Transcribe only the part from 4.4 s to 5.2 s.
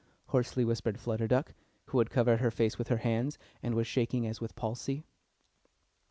with palsy.